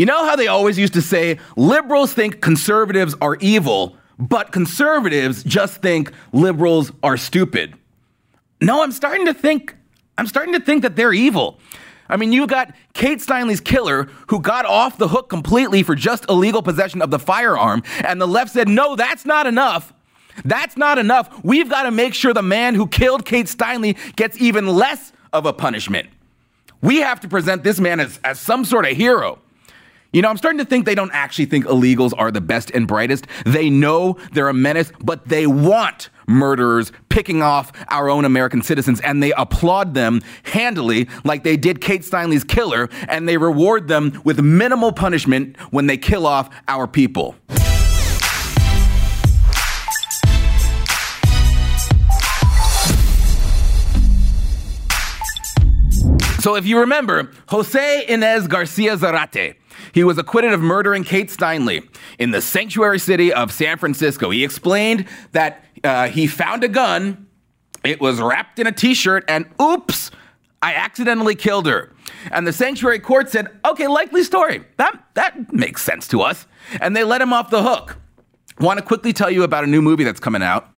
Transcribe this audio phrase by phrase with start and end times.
[0.00, 5.44] You know how they always used to say liberals think conservatives are evil, but conservatives
[5.44, 7.74] just think liberals are stupid.
[8.62, 9.76] No, I'm starting to think
[10.16, 11.58] I'm starting to think that they're evil.
[12.08, 16.24] I mean, you got Kate Steinle's killer who got off the hook completely for just
[16.30, 19.92] illegal possession of the firearm, and the left said, no, that's not enough.
[20.46, 21.44] That's not enough.
[21.44, 25.44] We've got to make sure the man who killed Kate Steinle gets even less of
[25.44, 26.08] a punishment.
[26.80, 29.40] We have to present this man as, as some sort of hero.
[30.12, 32.88] You know, I'm starting to think they don't actually think illegals are the best and
[32.88, 33.28] brightest.
[33.46, 39.00] They know they're a menace, but they want murderers picking off our own American citizens,
[39.02, 44.20] and they applaud them handily, like they did Kate Steinle's killer, and they reward them
[44.24, 47.36] with minimal punishment when they kill off our people.
[56.40, 59.56] So, if you remember, Jose Inez Garcia Zarate,
[59.92, 61.86] he was acquitted of murdering Kate Steinle
[62.18, 64.30] in the sanctuary city of San Francisco.
[64.30, 67.26] He explained that uh, he found a gun,
[67.84, 70.10] it was wrapped in a t shirt, and oops,
[70.62, 71.92] I accidentally killed her.
[72.30, 74.64] And the sanctuary court said, okay, likely story.
[74.78, 76.46] That, that makes sense to us.
[76.80, 77.98] And they let him off the hook.
[78.58, 80.70] Want to quickly tell you about a new movie that's coming out.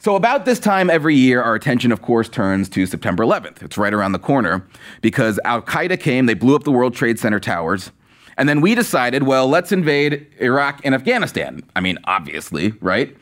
[0.00, 3.64] So, about this time every year, our attention, of course, turns to September 11th.
[3.64, 4.64] It's right around the corner
[5.00, 7.90] because Al Qaeda came, they blew up the World Trade Center towers.
[8.36, 11.62] And then we decided, well, let's invade Iraq and Afghanistan.
[11.74, 13.16] I mean, obviously, right?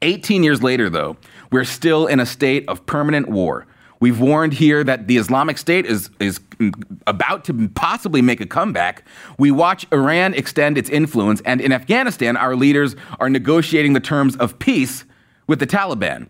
[0.00, 1.18] 18 years later, though,
[1.52, 3.66] we're still in a state of permanent war.
[4.00, 6.40] We've warned here that the Islamic State is, is
[7.06, 9.04] about to possibly make a comeback.
[9.36, 14.36] We watch Iran extend its influence, and in Afghanistan, our leaders are negotiating the terms
[14.36, 15.04] of peace
[15.48, 16.28] with the Taliban.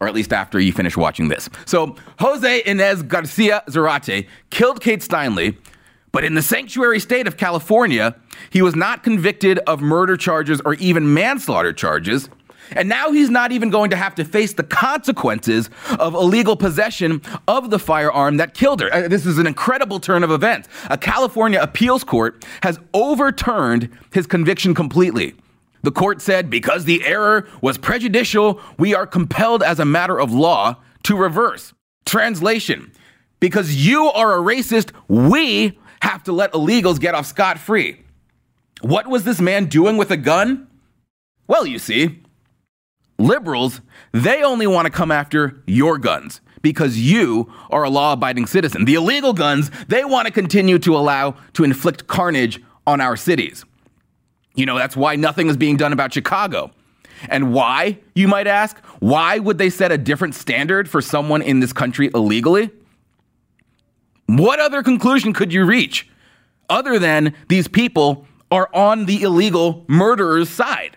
[0.00, 1.48] Or at least after you finish watching this.
[1.64, 5.56] So, Jose Inez Garcia Zarate killed Kate Steinle,
[6.12, 8.14] but in the sanctuary state of California,
[8.50, 12.28] he was not convicted of murder charges or even manslaughter charges.
[12.72, 17.22] And now he's not even going to have to face the consequences of illegal possession
[17.46, 18.92] of the firearm that killed her.
[18.92, 20.68] Uh, this is an incredible turn of events.
[20.90, 25.34] A California appeals court has overturned his conviction completely.
[25.82, 30.32] The court said because the error was prejudicial, we are compelled as a matter of
[30.32, 31.72] law to reverse.
[32.04, 32.92] Translation
[33.40, 38.02] because you are a racist, we have to let illegals get off scot free.
[38.80, 40.68] What was this man doing with a gun?
[41.46, 42.22] Well, you see,
[43.18, 43.80] liberals,
[44.12, 48.84] they only want to come after your guns because you are a law abiding citizen.
[48.84, 53.64] The illegal guns, they want to continue to allow to inflict carnage on our cities.
[54.56, 56.72] You know, that's why nothing is being done about Chicago.
[57.28, 58.78] And why, you might ask?
[58.98, 62.70] Why would they set a different standard for someone in this country illegally?
[64.26, 66.08] What other conclusion could you reach
[66.68, 70.96] other than these people are on the illegal murderer's side?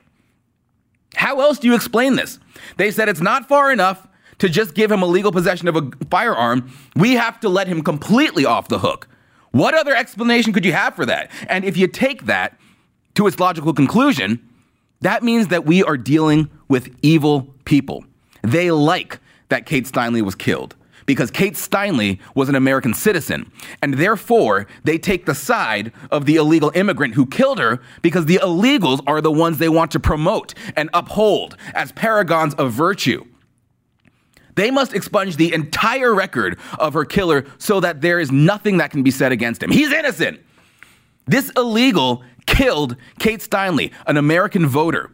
[1.15, 2.39] How else do you explain this?
[2.77, 4.07] They said it's not far enough
[4.39, 6.71] to just give him a legal possession of a firearm.
[6.95, 9.07] We have to let him completely off the hook.
[9.51, 11.29] What other explanation could you have for that?
[11.47, 12.57] And if you take that
[13.19, 14.39] to its logical conclusion,
[15.01, 18.05] that means that we are dealing with evil people.
[18.43, 19.19] They like
[19.49, 23.51] that Kate Steinle was killed because Kate Steinle was an American citizen,
[23.81, 28.39] and therefore they take the side of the illegal immigrant who killed her because the
[28.41, 33.25] illegals are the ones they want to promote and uphold as paragons of virtue.
[34.55, 38.91] They must expunge the entire record of her killer so that there is nothing that
[38.91, 39.71] can be said against him.
[39.71, 40.39] He's innocent.
[41.27, 45.11] This illegal killed Kate Steinle, an American voter.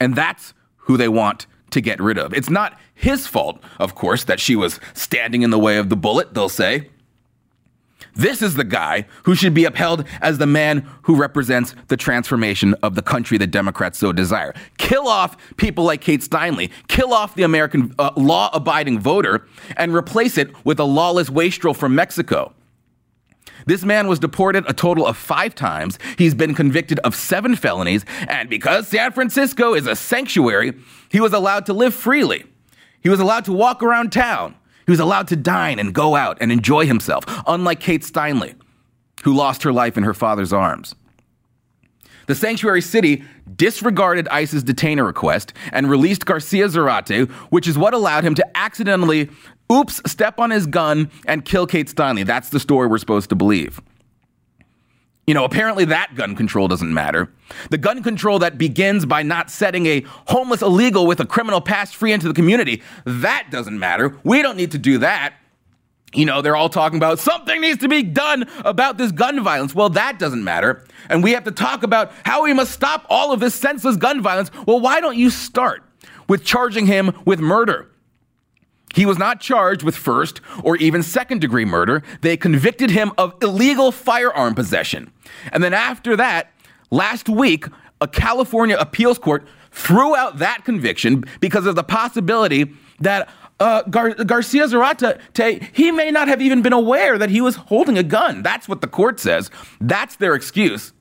[0.00, 2.32] And that's who they want to get rid of.
[2.34, 5.96] It's not his fault, of course, that she was standing in the way of the
[5.96, 6.88] bullet, they'll say.
[8.14, 12.74] This is the guy who should be upheld as the man who represents the transformation
[12.82, 14.54] of the country that Democrats so desire.
[14.76, 19.46] Kill off people like Kate Steinle, kill off the American uh, law abiding voter,
[19.76, 22.52] and replace it with a lawless wastrel from Mexico.
[23.66, 25.98] This man was deported a total of five times.
[26.18, 28.04] He's been convicted of seven felonies.
[28.28, 30.72] And because San Francisco is a sanctuary,
[31.08, 32.44] he was allowed to live freely.
[33.00, 34.54] He was allowed to walk around town.
[34.86, 38.54] He was allowed to dine and go out and enjoy himself, unlike Kate Steinle,
[39.22, 40.94] who lost her life in her father's arms.
[42.32, 43.24] The sanctuary city
[43.56, 49.28] disregarded ICE's detainer request and released Garcia Zarate, which is what allowed him to accidentally,
[49.70, 52.24] oops, step on his gun and kill Kate Steinle.
[52.24, 53.82] That's the story we're supposed to believe.
[55.26, 57.30] You know, apparently that gun control doesn't matter.
[57.68, 61.94] The gun control that begins by not setting a homeless illegal with a criminal past
[61.94, 64.16] free into the community, that doesn't matter.
[64.24, 65.34] We don't need to do that.
[66.14, 69.74] You know, they're all talking about something needs to be done about this gun violence.
[69.74, 70.84] Well, that doesn't matter.
[71.08, 74.20] And we have to talk about how we must stop all of this senseless gun
[74.20, 74.50] violence.
[74.66, 75.82] Well, why don't you start
[76.28, 77.90] with charging him with murder?
[78.94, 82.02] He was not charged with first or even second degree murder.
[82.20, 85.10] They convicted him of illegal firearm possession.
[85.50, 86.52] And then after that,
[86.90, 87.66] last week,
[88.02, 93.30] a California appeals court threw out that conviction because of the possibility that
[93.60, 97.98] uh, Gar- Garcia Zarate, he may not have even been aware that he was holding
[97.98, 98.42] a gun.
[98.42, 99.50] That's what the court says.
[99.80, 100.92] That's their excuse.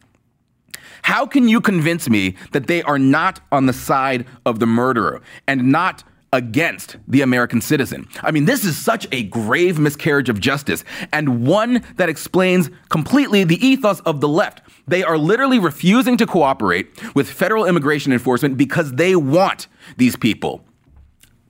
[1.03, 5.21] How can you convince me that they are not on the side of the murderer
[5.48, 6.03] and not
[6.33, 8.07] against the American citizen.
[8.21, 13.44] I mean, this is such a grave miscarriage of justice and one that explains completely
[13.44, 14.62] the ethos of the left.
[14.88, 20.63] They are literally refusing to cooperate with federal immigration enforcement because they want these people.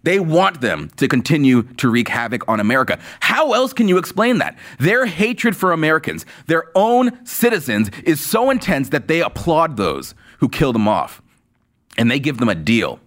[0.03, 2.99] They want them to continue to wreak havoc on America.
[3.19, 4.57] How else can you explain that?
[4.79, 10.49] Their hatred for Americans, their own citizens, is so intense that they applaud those who
[10.49, 11.21] kill them off.
[11.97, 12.99] And they give them a deal.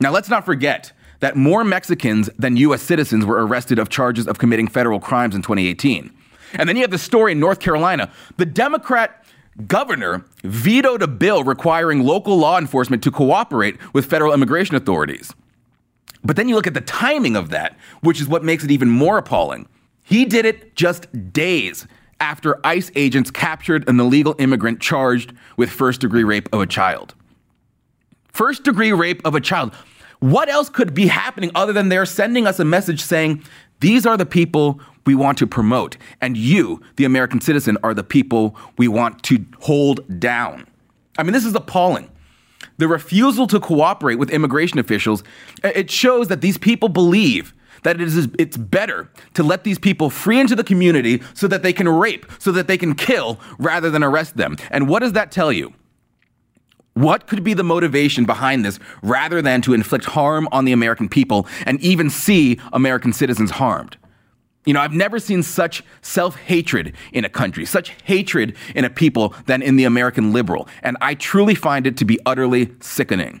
[0.00, 4.38] Now, let's not forget that more Mexicans than US citizens were arrested of charges of
[4.38, 6.10] committing federal crimes in 2018.
[6.54, 8.10] And then you have the story in North Carolina.
[8.36, 9.24] The Democrat
[9.66, 15.32] governor vetoed a bill requiring local law enforcement to cooperate with federal immigration authorities.
[16.24, 18.90] But then you look at the timing of that, which is what makes it even
[18.90, 19.68] more appalling.
[20.04, 21.86] He did it just days
[22.20, 27.14] after ICE agents captured an illegal immigrant charged with first degree rape of a child.
[28.28, 29.74] First degree rape of a child.
[30.18, 33.42] What else could be happening other than they're sending us a message saying,
[33.80, 38.04] these are the people we want to promote, and you, the American citizen, are the
[38.04, 40.66] people we want to hold down?
[41.16, 42.10] I mean, this is appalling.
[42.78, 45.22] The refusal to cooperate with immigration officials,
[45.64, 49.78] uh, it shows that these people believe that it is it's better to let these
[49.78, 53.40] people free into the community so that they can rape, so that they can kill
[53.58, 54.56] rather than arrest them.
[54.70, 55.72] And what does that tell you?
[56.94, 61.08] What could be the motivation behind this rather than to inflict harm on the American
[61.08, 63.96] people and even see American citizens harmed?
[64.66, 68.90] You know, I've never seen such self hatred in a country, such hatred in a
[68.90, 70.68] people than in the American liberal.
[70.82, 73.40] And I truly find it to be utterly sickening.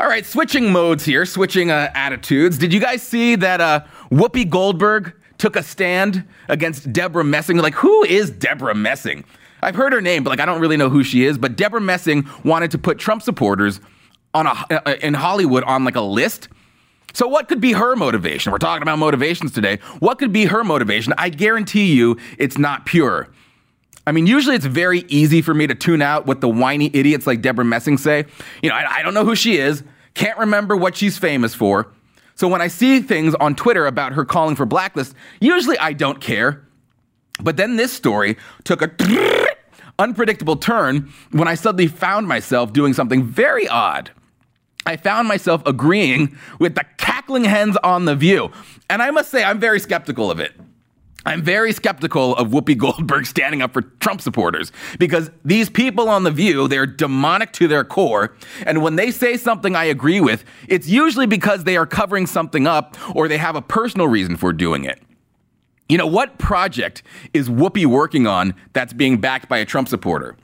[0.00, 2.58] All right, switching modes here, switching uh, attitudes.
[2.58, 7.58] Did you guys see that uh, Whoopi Goldberg took a stand against Deborah Messing.
[7.58, 9.24] Like, who is Deborah Messing?
[9.62, 11.38] I've heard her name, but like I don't really know who she is.
[11.38, 13.80] But Deborah Messing wanted to put Trump supporters
[14.32, 16.48] on a uh, in Hollywood on like a list.
[17.14, 18.52] So what could be her motivation?
[18.52, 19.78] We're talking about motivations today.
[20.00, 21.14] What could be her motivation?
[21.16, 23.28] I guarantee you it's not pure.
[24.06, 27.26] I mean, usually it's very easy for me to tune out what the whiny idiots
[27.26, 28.26] like Deborah Messing say.
[28.62, 29.82] You know, I, I don't know who she is,
[30.14, 31.90] can't remember what she's famous for.
[32.34, 36.20] So when I see things on Twitter about her calling for blacklist, usually I don't
[36.20, 36.66] care.
[37.40, 38.90] But then this story took a
[39.98, 44.10] unpredictable turn when I suddenly found myself doing something very odd.
[44.86, 48.50] I found myself agreeing with the cackling hens on The View.
[48.90, 50.52] And I must say, I'm very skeptical of it.
[51.26, 56.24] I'm very skeptical of Whoopi Goldberg standing up for Trump supporters because these people on
[56.24, 58.36] The View, they're demonic to their core.
[58.66, 62.66] And when they say something I agree with, it's usually because they are covering something
[62.66, 65.00] up or they have a personal reason for doing it.
[65.88, 67.02] You know, what project
[67.34, 70.36] is Whoopi working on that's being backed by a Trump supporter?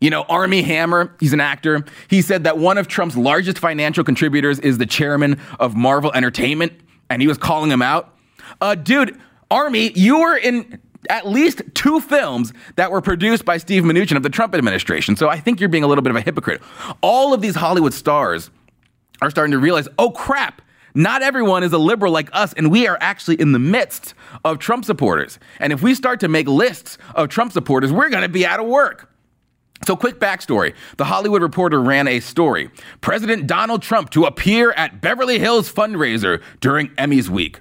[0.00, 1.84] You know, Armie Hammer, he's an actor.
[2.08, 6.72] He said that one of Trump's largest financial contributors is the chairman of Marvel Entertainment,
[7.08, 8.14] and he was calling him out.
[8.60, 9.18] Uh, dude,
[9.50, 14.22] Armie, you were in at least two films that were produced by Steve Mnuchin of
[14.22, 15.16] the Trump administration.
[15.16, 16.62] So I think you're being a little bit of a hypocrite.
[17.02, 18.50] All of these Hollywood stars
[19.20, 20.62] are starting to realize, oh crap,
[20.94, 24.60] Not everyone is a liberal like us, and we are actually in the midst of
[24.60, 25.40] Trump supporters.
[25.58, 28.60] And if we start to make lists of Trump supporters, we're going to be out
[28.60, 29.10] of work.
[29.86, 35.00] So, quick backstory The Hollywood Reporter ran a story President Donald Trump to appear at
[35.00, 37.60] Beverly Hills fundraiser during Emmys week.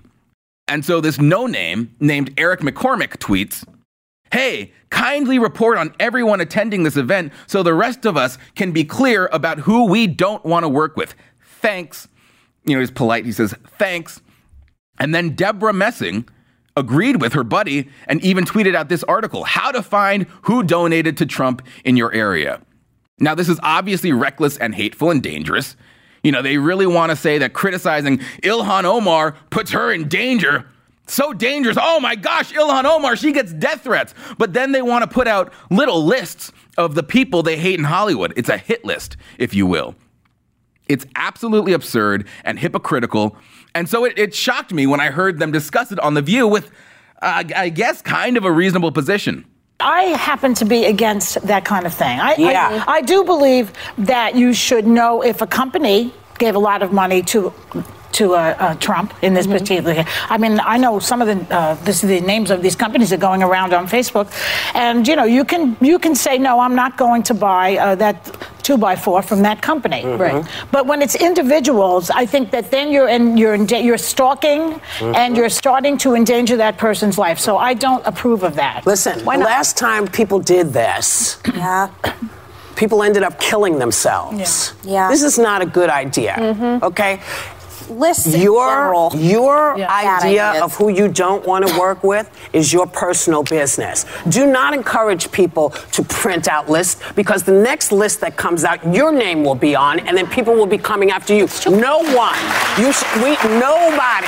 [0.67, 3.65] And so, this no name named Eric McCormack tweets
[4.33, 8.83] Hey, kindly report on everyone attending this event so the rest of us can be
[8.83, 11.13] clear about who we don't want to work with.
[11.61, 12.07] Thanks.
[12.65, 13.25] You know, he's polite.
[13.25, 14.21] He says, thanks.
[14.97, 16.27] And then Debra Messing
[16.75, 21.17] agreed with her buddy and even tweeted out this article How to Find Who Donated
[21.17, 22.61] to Trump in Your Area.
[23.19, 25.75] Now, this is obviously reckless and hateful and dangerous.
[26.23, 30.67] You know, they really want to say that criticizing Ilhan Omar puts her in danger.
[31.05, 31.77] So dangerous.
[31.79, 34.13] Oh my gosh, Ilhan Omar, she gets death threats.
[34.37, 37.85] But then they want to put out little lists of the people they hate in
[37.85, 38.33] Hollywood.
[38.37, 39.95] It's a hit list, if you will.
[40.87, 43.37] It's absolutely absurd and hypocritical.
[43.75, 46.47] And so it, it shocked me when I heard them discuss it on The View
[46.47, 46.71] with,
[47.21, 49.45] uh, I guess, kind of a reasonable position.
[49.79, 52.19] I happen to be against that kind of thing.
[52.19, 52.83] I, yeah.
[52.87, 56.93] I, I do believe that you should know if a company gave a lot of
[56.93, 57.53] money to
[58.13, 59.57] to uh, uh, Trump in this mm-hmm.
[59.57, 60.05] particular.
[60.29, 63.17] I mean, I know some of the uh, this, the names of these companies are
[63.17, 64.31] going around on Facebook,
[64.75, 67.95] and you know you can you can say no, I'm not going to buy uh,
[67.95, 68.17] that
[68.63, 70.03] two by four from that company.
[70.03, 70.21] Mm-hmm.
[70.21, 70.45] Right.
[70.71, 75.15] But when it's individuals, I think that then you're in you're in, you're stalking mm-hmm.
[75.15, 77.39] and you're starting to endanger that person's life.
[77.39, 78.85] So I don't approve of that.
[78.85, 81.39] Listen, Why the last time people did this.
[81.53, 81.89] Yeah
[82.75, 84.73] people ended up killing themselves.
[84.83, 84.91] Yeah.
[84.91, 85.09] yeah.
[85.09, 86.33] This is not a good idea.
[86.33, 86.83] Mm-hmm.
[86.83, 87.21] Okay?
[87.93, 90.17] List your your yeah.
[90.17, 94.05] idea of who you don't want to work with is your personal business.
[94.29, 98.79] Do not encourage people to print out lists because the next list that comes out,
[98.93, 101.47] your name will be on, and then people will be coming after you.
[101.69, 102.39] No one,
[102.77, 104.27] you, sh- we, nobody.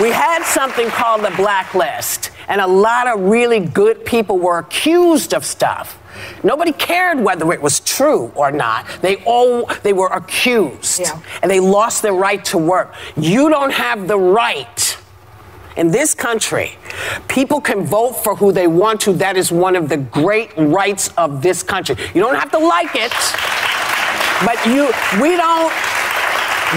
[0.00, 5.32] We had something called the blacklist, and a lot of really good people were accused
[5.32, 5.96] of stuff.
[6.42, 8.86] Nobody cared whether it was true or not.
[9.00, 11.22] They all they were accused, yeah.
[11.40, 12.92] and they lost their right to work.
[13.16, 14.98] You don't have the right.
[15.76, 16.76] In this country,
[17.28, 19.12] people can vote for who they want to.
[19.12, 21.96] That is one of the great rights of this country.
[22.12, 23.14] You don't have to like it,
[24.44, 24.90] but you
[25.22, 25.72] we don't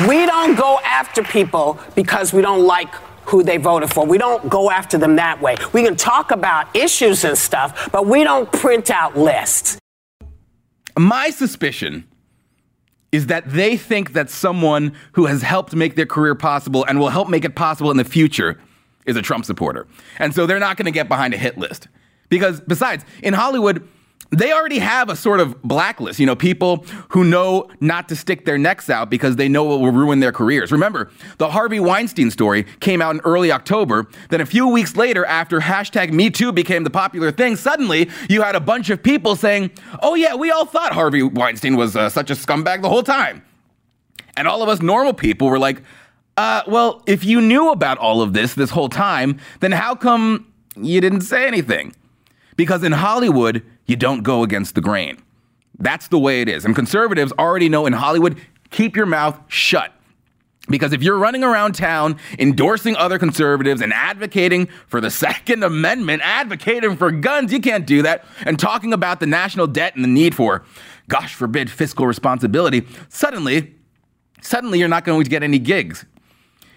[0.07, 2.93] we don't go after people because we don't like
[3.33, 4.05] who they voted for.
[4.05, 5.55] We don't go after them that way.
[5.73, 9.79] We can talk about issues and stuff, but we don't print out lists.
[10.95, 12.07] My suspicion
[13.11, 17.09] is that they think that someone who has helped make their career possible and will
[17.09, 18.59] help make it possible in the future
[19.07, 19.87] is a Trump supporter.
[20.19, 21.87] And so they're not going to get behind a hit list.
[22.29, 23.87] Because besides, in Hollywood,
[24.33, 28.45] they already have a sort of blacklist, you know, people who know not to stick
[28.45, 30.71] their necks out because they know it will ruin their careers.
[30.71, 34.07] Remember, the Harvey Weinstein story came out in early October.
[34.29, 38.55] Then a few weeks later, after hashtag MeToo became the popular thing, suddenly you had
[38.55, 39.71] a bunch of people saying,
[40.01, 43.43] oh, yeah, we all thought Harvey Weinstein was uh, such a scumbag the whole time.
[44.35, 45.81] And all of us normal people were like,
[46.37, 50.51] uh, well, if you knew about all of this this whole time, then how come
[50.75, 51.93] you didn't say anything?
[52.55, 55.21] Because in Hollywood, you don't go against the grain.
[55.79, 56.65] That's the way it is.
[56.65, 59.91] And conservatives already know in Hollywood, keep your mouth shut.
[60.69, 66.21] Because if you're running around town endorsing other conservatives and advocating for the Second Amendment,
[66.23, 70.09] advocating for guns, you can't do that, and talking about the national debt and the
[70.09, 70.63] need for,
[71.09, 73.75] gosh forbid, fiscal responsibility, suddenly,
[74.41, 76.05] suddenly you're not going to get any gigs.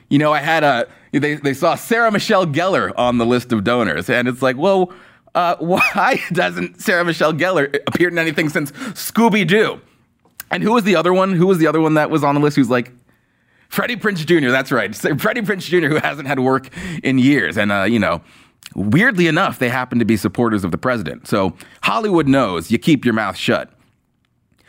[0.08, 3.62] You know, I had a, they, they saw Sarah Michelle Gellar on the list of
[3.62, 4.92] donors, and it's like, well,
[5.36, 9.80] uh, why doesn't Sarah Michelle Gellar appear in anything since Scooby Doo?
[10.50, 11.34] And who was the other one?
[11.34, 12.92] Who was the other one that was on the list who's like,
[13.68, 14.94] Freddie Prinze Jr., that's right.
[14.94, 16.68] Freddie Prinze Jr., who hasn't had work
[17.02, 17.58] in years.
[17.58, 18.22] And, uh, you know,
[18.76, 21.26] weirdly enough, they happen to be supporters of the president.
[21.26, 23.72] So Hollywood knows you keep your mouth shut.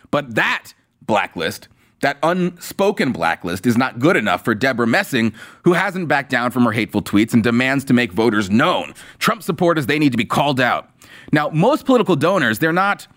[0.09, 1.67] But that blacklist
[2.01, 6.63] that unspoken blacklist is not good enough for Deborah Messing, who hasn't backed down from
[6.65, 8.93] her hateful tweets and demands to make voters known.
[9.19, 10.89] Trump supporters, they need to be called out.
[11.31, 13.07] Now, most political donors, they're not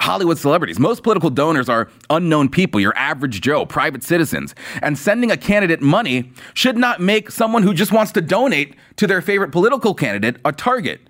[0.00, 0.78] Hollywood celebrities.
[0.78, 4.54] Most political donors are unknown people, your average Joe, private citizens.
[4.80, 9.06] And sending a candidate money should not make someone who just wants to donate to
[9.06, 11.00] their favorite political candidate a target.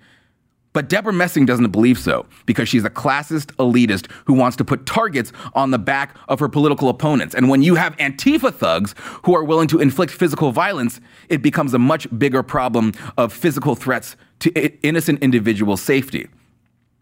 [0.71, 4.85] But Deborah Messing doesn't believe so because she's a classist elitist who wants to put
[4.85, 7.33] targets on the back of her political opponents.
[7.33, 11.73] And when you have Antifa thugs who are willing to inflict physical violence, it becomes
[11.73, 14.51] a much bigger problem of physical threats to
[14.83, 16.27] innocent individual safety.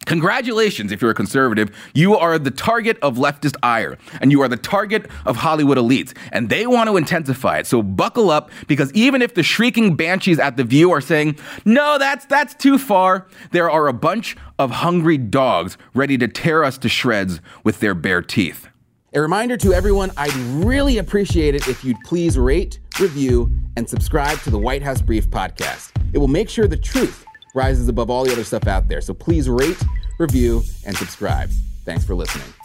[0.06, 1.70] Congratulations, if you're a conservative.
[1.94, 6.16] You are the target of leftist ire, and you are the target of Hollywood elites,
[6.32, 7.68] and they want to intensify it.
[7.68, 11.98] So buckle up, because even if the shrieking banshees at the View are saying, "No,
[11.98, 16.78] that's that's too far," there are a bunch of hungry dogs ready to tear us
[16.78, 18.70] to shreds with their bare teeth.
[19.14, 24.40] A reminder to everyone: I'd really appreciate it if you'd please rate, review, and subscribe
[24.44, 25.92] to the White House Brief podcast.
[26.14, 27.26] It will make sure the truth
[27.58, 29.02] rises above all the other stuff out there.
[29.02, 29.82] So please rate,
[30.20, 31.50] review, and subscribe.
[31.84, 32.57] Thanks for listening.